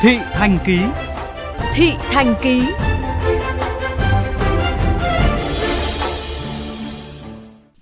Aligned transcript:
Thị 0.00 0.18
Thành 0.32 0.58
Ký 0.64 0.78
Thị 1.74 1.92
Thành 2.10 2.34
Ký 2.42 2.62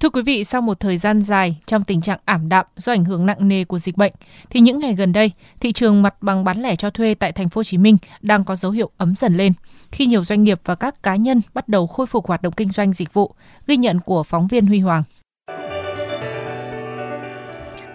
Thưa 0.00 0.08
quý 0.08 0.22
vị, 0.22 0.44
sau 0.44 0.60
một 0.60 0.80
thời 0.80 0.98
gian 0.98 1.20
dài 1.20 1.56
trong 1.66 1.84
tình 1.84 2.00
trạng 2.00 2.18
ảm 2.24 2.48
đạm 2.48 2.66
do 2.76 2.92
ảnh 2.92 3.04
hưởng 3.04 3.26
nặng 3.26 3.48
nề 3.48 3.64
của 3.64 3.78
dịch 3.78 3.96
bệnh, 3.96 4.12
thì 4.50 4.60
những 4.60 4.78
ngày 4.78 4.94
gần 4.94 5.12
đây, 5.12 5.30
thị 5.60 5.72
trường 5.72 6.02
mặt 6.02 6.14
bằng 6.20 6.44
bán 6.44 6.62
lẻ 6.62 6.76
cho 6.76 6.90
thuê 6.90 7.14
tại 7.14 7.32
thành 7.32 7.48
phố 7.48 7.58
Hồ 7.58 7.64
Chí 7.64 7.78
Minh 7.78 7.96
đang 8.22 8.44
có 8.44 8.56
dấu 8.56 8.72
hiệu 8.72 8.90
ấm 8.96 9.14
dần 9.16 9.36
lên 9.36 9.52
khi 9.92 10.06
nhiều 10.06 10.24
doanh 10.24 10.44
nghiệp 10.44 10.60
và 10.64 10.74
các 10.74 11.02
cá 11.02 11.16
nhân 11.16 11.40
bắt 11.54 11.68
đầu 11.68 11.86
khôi 11.86 12.06
phục 12.06 12.26
hoạt 12.26 12.42
động 12.42 12.52
kinh 12.52 12.70
doanh 12.70 12.92
dịch 12.92 13.14
vụ, 13.14 13.34
ghi 13.66 13.76
nhận 13.76 14.00
của 14.00 14.22
phóng 14.22 14.46
viên 14.46 14.66
Huy 14.66 14.78
Hoàng. 14.78 15.02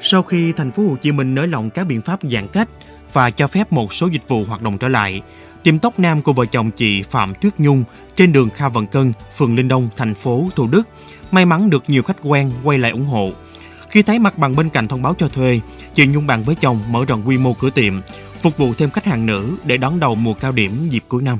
Sau 0.02 0.22
khi 0.22 0.52
thành 0.52 0.72
phố 0.72 0.84
Hồ 0.84 0.96
Chí 1.02 1.12
Minh 1.12 1.36
nới 1.36 1.48
lỏng 1.48 1.70
các 1.70 1.84
biện 1.84 2.02
pháp 2.02 2.20
giãn 2.32 2.48
cách 2.48 2.70
và 3.14 3.30
cho 3.30 3.48
phép 3.48 3.72
một 3.72 3.94
số 3.94 4.08
dịch 4.08 4.28
vụ 4.28 4.44
hoạt 4.48 4.62
động 4.62 4.78
trở 4.78 4.88
lại, 4.88 5.22
tiệm 5.64 5.80
tóc 5.80 6.00
nam 6.00 6.22
của 6.22 6.34
vợ 6.34 6.46
chồng 6.46 6.72
chị 6.72 7.02
Phạm 7.02 7.34
Tuyết 7.42 7.54
Nhung 7.58 7.84
trên 8.16 8.34
đường 8.34 8.50
Kha 8.50 8.70
Vận 8.70 8.88
Cân, 8.88 9.14
phường 9.38 9.56
Linh 9.56 9.68
Đông, 9.68 9.90
thành 9.98 10.14
phố 10.14 10.44
Thủ 10.56 10.68
Đức 10.72 10.84
may 11.32 11.46
mắn 11.46 11.70
được 11.70 11.84
nhiều 11.88 12.04
khách 12.04 12.18
quen 12.24 12.52
quay 12.64 12.78
lại 12.78 12.92
ủng 12.92 13.06
hộ. 13.06 13.30
Khi 13.90 14.02
thấy 14.02 14.20
mặt 14.20 14.38
bằng 14.38 14.56
bên 14.56 14.70
cạnh 14.70 14.88
thông 14.88 15.02
báo 15.02 15.14
cho 15.18 15.28
thuê, 15.28 15.60
chị 15.94 16.08
Nhung 16.08 16.28
bàn 16.28 16.40
với 16.46 16.56
chồng 16.62 16.78
mở 16.92 17.00
rộng 17.08 17.24
quy 17.26 17.38
mô 17.38 17.54
cửa 17.62 17.70
tiệm, 17.76 17.94
phục 18.44 18.58
vụ 18.58 18.68
thêm 18.78 18.90
khách 18.90 19.06
hàng 19.06 19.26
nữ 19.26 19.58
để 19.66 19.78
đón 19.78 20.00
đầu 20.00 20.16
mùa 20.16 20.34
cao 20.42 20.52
điểm 20.52 20.72
dịp 20.90 21.04
cuối 21.08 21.22
năm. 21.22 21.38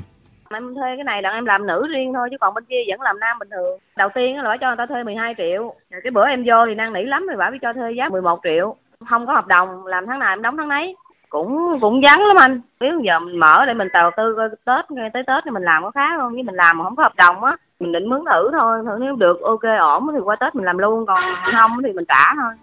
Em 0.50 0.74
thuê 0.74 0.96
cái 0.96 1.04
này 1.04 1.22
là 1.22 1.30
em 1.30 1.44
làm 1.44 1.66
nữ 1.66 1.86
riêng 1.94 2.12
thôi 2.14 2.28
chứ 2.30 2.36
còn 2.40 2.54
bên 2.54 2.64
kia 2.64 2.82
vẫn 2.88 3.00
làm 3.00 3.20
nam 3.20 3.38
bình 3.38 3.48
thường. 3.50 3.78
Đầu 3.96 4.08
tiên 4.14 4.36
là 4.36 4.44
phải 4.50 4.58
cho 4.60 4.66
người 4.66 4.76
ta 4.78 4.86
thuê 4.86 5.02
12 5.02 5.34
triệu. 5.38 5.74
Rồi 5.90 6.00
cái 6.04 6.10
bữa 6.10 6.26
em 6.26 6.44
vô 6.46 6.66
thì 6.66 6.74
năn 6.74 6.92
nỉ 6.92 7.02
lắm 7.04 7.26
rồi 7.26 7.36
bảo 7.36 7.50
phải 7.50 7.58
cho 7.62 7.72
thuê 7.72 7.92
giá 7.92 8.08
11 8.08 8.40
triệu. 8.44 8.76
Không 9.08 9.26
có 9.26 9.32
hợp 9.32 9.46
đồng, 9.46 9.86
làm 9.86 10.06
tháng 10.06 10.18
nào 10.18 10.32
em 10.32 10.42
đóng 10.42 10.56
tháng 10.56 10.68
nấy. 10.68 10.96
Cũng 11.28 11.78
cũng 11.80 12.00
vắng 12.00 12.26
lắm 12.26 12.36
anh. 12.36 12.60
Nếu 12.80 13.00
giờ 13.04 13.18
mình 13.18 13.38
mở 13.38 13.66
để 13.66 13.74
mình 13.74 13.88
đầu 13.92 14.10
tư 14.16 14.36
Tết 14.64 14.90
ngay 14.90 15.10
tới 15.12 15.22
Tết 15.26 15.44
thì 15.44 15.50
mình 15.50 15.62
làm 15.62 15.82
có 15.82 15.90
khá 15.90 16.06
không? 16.16 16.32
chứ 16.36 16.42
mình 16.44 16.54
làm 16.54 16.78
mà 16.78 16.84
không 16.84 16.96
có 16.96 17.02
hợp 17.02 17.16
đồng 17.16 17.44
á, 17.44 17.56
mình 17.80 17.92
định 17.92 18.08
mướn 18.10 18.20
thử 18.24 18.50
thôi. 18.58 18.78
Thử 18.86 18.98
nếu 19.00 19.16
được, 19.16 19.40
ok, 19.42 19.62
ổn 19.80 20.06
thì 20.14 20.20
qua 20.24 20.36
tết 20.40 20.54
mình 20.54 20.64
làm 20.64 20.78
luôn. 20.78 21.06
Còn 21.06 21.20
không 21.60 21.70
thì 21.84 21.92
mình 21.92 22.04
trả 22.08 22.34
thôi. 22.42 22.54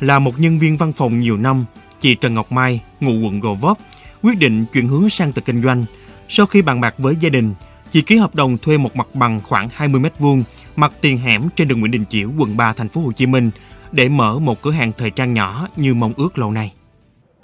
Là 0.00 0.18
một 0.18 0.32
nhân 0.38 0.58
viên 0.58 0.76
văn 0.76 0.92
phòng 0.92 1.20
nhiều 1.20 1.36
năm, 1.36 1.64
chị 1.98 2.14
Trần 2.14 2.34
Ngọc 2.34 2.52
Mai, 2.52 2.82
ngụ 3.00 3.12
quận 3.26 3.40
Gò 3.40 3.50
Vấp, 3.60 3.76
quyết 4.22 4.38
định 4.40 4.64
chuyển 4.72 4.88
hướng 4.88 5.08
sang 5.08 5.32
tự 5.32 5.42
kinh 5.42 5.62
doanh. 5.62 5.84
Sau 6.28 6.46
khi 6.46 6.62
bàn 6.62 6.80
bạc 6.80 6.94
với 6.98 7.16
gia 7.20 7.28
đình, 7.28 7.54
chị 7.90 8.02
ký 8.02 8.16
hợp 8.16 8.34
đồng 8.34 8.58
thuê 8.58 8.78
một 8.78 8.96
mặt 8.96 9.06
bằng 9.14 9.40
khoảng 9.44 9.68
20 9.74 10.00
m 10.00 10.06
vuông, 10.18 10.42
mặt 10.76 10.92
tiền 11.00 11.18
hẻm 11.18 11.42
trên 11.56 11.68
đường 11.68 11.80
Nguyễn 11.80 11.92
Đình 11.92 12.04
Chiểu, 12.08 12.28
quận 12.38 12.56
3 12.56 12.72
thành 12.72 12.88
phố 12.88 13.00
Hồ 13.00 13.12
Chí 13.12 13.26
Minh, 13.26 13.50
để 13.92 14.08
mở 14.08 14.38
một 14.38 14.62
cửa 14.62 14.70
hàng 14.70 14.92
thời 14.98 15.10
trang 15.10 15.34
nhỏ 15.34 15.66
như 15.76 15.94
mong 15.94 16.12
ước 16.16 16.38
lâu 16.38 16.50
nay 16.50 16.72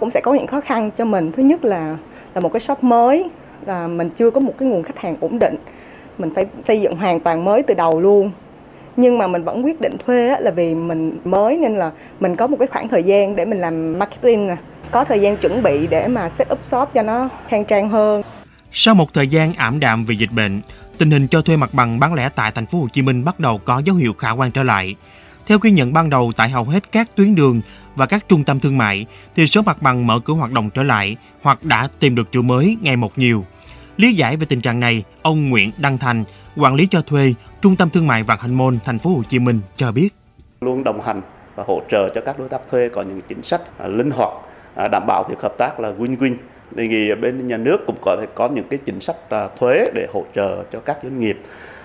cũng 0.03 0.11
sẽ 0.11 0.21
có 0.21 0.33
những 0.33 0.47
khó 0.47 0.61
khăn 0.61 0.91
cho 0.97 1.05
mình. 1.05 1.31
Thứ 1.31 1.43
nhất 1.43 1.65
là 1.65 1.97
là 2.33 2.41
một 2.41 2.53
cái 2.53 2.59
shop 2.59 2.83
mới, 2.83 3.29
là 3.65 3.87
mình 3.87 4.09
chưa 4.09 4.29
có 4.31 4.39
một 4.39 4.53
cái 4.57 4.69
nguồn 4.69 4.83
khách 4.83 4.97
hàng 4.97 5.15
ổn 5.19 5.39
định. 5.39 5.55
Mình 6.17 6.29
phải 6.35 6.45
xây 6.67 6.81
dựng 6.81 6.95
hoàn 6.95 7.19
toàn 7.19 7.45
mới 7.45 7.63
từ 7.63 7.73
đầu 7.73 7.99
luôn. 7.99 8.31
Nhưng 8.95 9.17
mà 9.17 9.27
mình 9.27 9.43
vẫn 9.43 9.65
quyết 9.65 9.81
định 9.81 9.97
thuê 10.05 10.35
là 10.39 10.51
vì 10.51 10.75
mình 10.75 11.17
mới 11.23 11.57
nên 11.57 11.75
là 11.75 11.91
mình 12.19 12.35
có 12.35 12.47
một 12.47 12.57
cái 12.59 12.67
khoảng 12.67 12.87
thời 12.87 13.03
gian 13.03 13.35
để 13.35 13.45
mình 13.45 13.59
làm 13.59 13.99
marketing 13.99 14.47
nè. 14.47 14.55
Có 14.91 15.03
thời 15.03 15.21
gian 15.21 15.37
chuẩn 15.37 15.63
bị 15.63 15.87
để 15.87 16.07
mà 16.07 16.29
set 16.29 16.51
up 16.51 16.65
shop 16.65 16.89
cho 16.93 17.01
nó 17.01 17.29
khang 17.47 17.65
trang 17.65 17.89
hơn. 17.89 18.21
Sau 18.71 18.95
một 18.95 19.13
thời 19.13 19.27
gian 19.27 19.53
ảm 19.53 19.79
đạm 19.79 20.05
vì 20.05 20.15
dịch 20.15 20.31
bệnh, 20.31 20.61
tình 20.97 21.11
hình 21.11 21.27
cho 21.27 21.41
thuê 21.41 21.57
mặt 21.57 21.69
bằng 21.73 21.99
bán 21.99 22.13
lẻ 22.13 22.29
tại 22.35 22.51
thành 22.51 22.65
phố 22.65 22.79
Hồ 22.79 22.87
Chí 22.93 23.01
Minh 23.01 23.25
bắt 23.25 23.39
đầu 23.39 23.59
có 23.65 23.81
dấu 23.85 23.95
hiệu 23.95 24.13
khả 24.13 24.31
quan 24.31 24.51
trở 24.51 24.63
lại 24.63 24.95
theo 25.47 25.59
ghi 25.59 25.71
nhận 25.71 25.93
ban 25.93 26.09
đầu 26.09 26.31
tại 26.35 26.49
hầu 26.49 26.63
hết 26.63 26.91
các 26.91 27.15
tuyến 27.15 27.35
đường 27.35 27.61
và 27.95 28.05
các 28.05 28.25
trung 28.27 28.43
tâm 28.43 28.59
thương 28.59 28.77
mại 28.77 29.05
thì 29.35 29.47
số 29.47 29.61
mặt 29.61 29.81
bằng 29.81 30.07
mở 30.07 30.19
cửa 30.19 30.33
hoạt 30.33 30.51
động 30.51 30.69
trở 30.69 30.83
lại 30.83 31.17
hoặc 31.41 31.63
đã 31.63 31.87
tìm 31.99 32.15
được 32.15 32.31
chủ 32.31 32.41
mới 32.41 32.77
ngày 32.81 32.95
một 32.95 33.17
nhiều 33.17 33.45
Lý 33.97 34.13
giải 34.13 34.37
về 34.37 34.45
tình 34.49 34.61
trạng 34.61 34.79
này, 34.79 35.03
ông 35.21 35.49
Nguyễn 35.49 35.71
Đăng 35.77 35.97
Thành, 35.97 36.23
quản 36.57 36.75
lý 36.75 36.87
cho 36.89 37.01
thuê 37.01 37.33
Trung 37.61 37.75
tâm 37.75 37.89
Thương 37.89 38.07
mại 38.07 38.23
Vạn 38.23 38.37
Hạnh 38.41 38.53
môn 38.53 38.79
thành 38.85 38.99
phố 38.99 39.09
Hồ 39.09 39.23
Chí 39.27 39.39
Minh 39.39 39.59
cho 39.75 39.91
biết. 39.91 40.09
Luôn 40.61 40.83
đồng 40.83 41.01
hành 41.01 41.21
và 41.55 41.63
hỗ 41.67 41.81
trợ 41.91 42.09
cho 42.15 42.21
các 42.25 42.39
đối 42.39 42.49
tác 42.49 42.61
thuê 42.71 42.89
có 42.89 43.01
những 43.01 43.21
chính 43.27 43.43
sách 43.43 43.61
linh 43.85 44.11
hoạt, 44.11 44.29
à, 44.75 44.87
đảm 44.87 45.03
bảo 45.07 45.25
việc 45.29 45.41
hợp 45.41 45.53
tác 45.57 45.79
là 45.79 45.93
win-win. 45.99 46.35
Đề 46.71 46.87
nghị 46.87 47.15
bên 47.15 47.47
nhà 47.47 47.57
nước 47.57 47.77
cũng 47.87 47.95
có 48.01 48.17
thể 48.19 48.27
có 48.35 48.47
những 48.47 48.67
cái 48.69 48.79
chính 48.85 48.99
sách 48.99 49.29
à, 49.29 49.47
thuế 49.59 49.85
để 49.93 50.07
hỗ 50.13 50.25
trợ 50.35 50.63
cho 50.71 50.79
các 50.79 50.97
doanh 51.03 51.19
nghiệp 51.19 51.41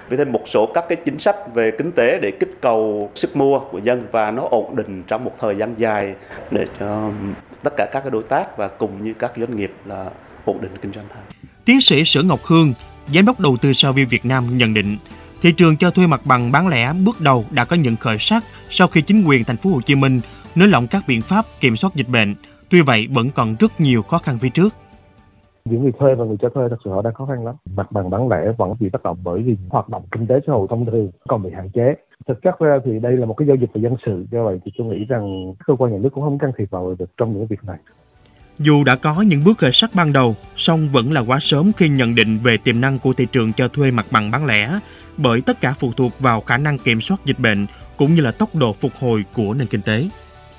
vì 0.09 0.17
thêm 0.17 0.33
một 0.33 0.43
số 0.47 0.67
các 0.75 0.85
cái 0.89 0.99
chính 1.05 1.19
sách 1.19 1.37
về 1.55 1.71
kinh 1.79 1.93
tế 1.93 2.19
để 2.23 2.31
kích 2.41 2.59
cầu 2.61 3.11
sức 3.15 3.37
mua 3.37 3.59
của 3.59 3.79
dân 3.79 4.07
và 4.13 4.31
nó 4.31 4.43
ổn 4.51 4.77
định 4.77 5.03
trong 5.07 5.25
một 5.25 5.33
thời 5.41 5.57
gian 5.57 5.75
dài 5.79 6.15
để 6.51 6.67
cho 6.81 7.11
tất 7.63 7.71
cả 7.77 7.87
các 7.93 8.13
đối 8.13 8.23
tác 8.23 8.57
và 8.57 8.69
cùng 8.69 9.05
như 9.05 9.15
các 9.19 9.33
doanh 9.37 9.57
nghiệp 9.57 9.73
là 9.85 10.11
ổn 10.45 10.59
định 10.61 10.73
kinh 10.83 10.93
doanh 10.93 11.07
hơn. 11.15 11.25
Tiến 11.65 11.81
sĩ 11.81 12.05
Sở 12.05 12.23
Ngọc 12.23 12.41
Hương, 12.45 12.75
giám 13.15 13.27
đốc 13.27 13.41
đầu 13.41 13.57
tư 13.57 13.73
Savio 13.73 14.05
Việt 14.11 14.25
Nam 14.25 14.59
nhận 14.59 14.75
định, 14.75 14.97
thị 15.43 15.53
trường 15.53 15.77
cho 15.77 15.91
thuê 15.91 16.07
mặt 16.07 16.21
bằng 16.25 16.53
bán 16.53 16.69
lẻ 16.69 16.93
bước 16.93 17.21
đầu 17.21 17.45
đã 17.51 17.65
có 17.65 17.77
những 17.77 17.97
khởi 17.97 18.19
sắc 18.19 18.45
sau 18.71 18.89
khi 18.89 19.01
chính 19.03 19.25
quyền 19.25 19.45
thành 19.45 19.57
phố 19.57 19.71
Hồ 19.71 19.81
Chí 19.81 19.95
Minh 19.95 20.21
nới 20.55 20.69
lỏng 20.69 20.87
các 20.87 21.03
biện 21.09 21.23
pháp 21.23 21.45
kiểm 21.61 21.77
soát 21.77 21.95
dịch 21.95 22.09
bệnh. 22.09 22.35
Tuy 22.69 22.81
vậy 22.81 23.09
vẫn 23.11 23.31
còn 23.31 23.57
rất 23.61 23.81
nhiều 23.81 24.03
khó 24.03 24.19
khăn 24.19 24.39
phía 24.39 24.49
trước 24.49 24.75
những 25.71 25.83
người 25.83 25.93
thuê 25.99 26.15
và 26.15 26.25
người 26.25 26.37
cho 26.41 26.49
thuê 26.49 26.69
thật 26.71 26.77
sự 26.85 26.91
họ 26.91 27.03
đang 27.03 27.15
khó 27.15 27.27
khăn 27.27 27.45
lắm. 27.45 27.55
Mặt 27.77 27.93
bằng 27.93 28.11
bán 28.11 28.29
lẻ 28.29 28.53
vẫn 28.59 28.75
bị 28.81 28.89
tác 28.93 29.03
động 29.03 29.19
bởi 29.25 29.43
vì 29.43 29.57
hoạt 29.69 29.89
động 29.89 30.03
kinh 30.13 30.27
tế 30.27 30.35
xã 30.47 30.53
hội 30.53 30.67
thông 30.71 30.87
thường 30.87 31.11
còn 31.29 31.43
bị 31.43 31.51
hạn 31.57 31.71
chế. 31.71 31.95
Thực 32.29 32.43
chất 32.43 32.59
ra 32.59 32.79
thì 32.85 32.99
đây 32.99 33.17
là 33.17 33.27
một 33.27 33.35
cái 33.35 33.49
giao 33.49 33.57
dịch 33.57 33.71
về 33.75 33.81
dân 33.81 33.97
sự. 34.07 34.27
Do 34.31 34.45
vậy 34.45 34.59
thì 34.65 34.73
tôi 34.79 34.87
nghĩ 34.87 35.05
rằng 35.05 35.55
cơ 35.67 35.75
quan 35.79 35.93
nhà 35.93 35.99
nước 36.01 36.09
cũng 36.13 36.25
không 36.25 36.39
can 36.39 36.51
thiệp 36.59 36.71
vào 36.71 36.95
được 36.99 37.11
trong 37.17 37.33
những 37.33 37.47
việc 37.47 37.65
này. 37.65 37.79
Dù 38.59 38.85
đã 38.85 38.97
có 38.97 39.23
những 39.23 39.45
bước 39.45 39.59
khởi 39.59 39.73
sắc 39.73 39.91
ban 39.95 40.13
đầu, 40.13 40.35
song 40.57 40.89
vẫn 40.93 41.13
là 41.13 41.21
quá 41.21 41.39
sớm 41.41 41.73
khi 41.77 41.89
nhận 41.89 42.15
định 42.15 42.39
về 42.43 42.57
tiềm 42.57 42.81
năng 42.81 42.99
của 42.99 43.13
thị 43.13 43.27
trường 43.33 43.53
cho 43.53 43.69
thuê 43.69 43.91
mặt 43.91 44.07
bằng 44.13 44.31
bán 44.31 44.47
lẻ, 44.47 44.81
bởi 45.17 45.41
tất 45.47 45.61
cả 45.61 45.75
phụ 45.79 45.91
thuộc 45.97 46.13
vào 46.21 46.41
khả 46.41 46.57
năng 46.57 46.79
kiểm 46.79 47.01
soát 47.01 47.21
dịch 47.25 47.39
bệnh 47.39 47.67
cũng 47.97 48.15
như 48.15 48.21
là 48.21 48.33
tốc 48.33 48.55
độ 48.55 48.73
phục 48.73 48.93
hồi 49.01 49.25
của 49.35 49.55
nền 49.55 49.67
kinh 49.71 49.83
tế. 49.83 50.05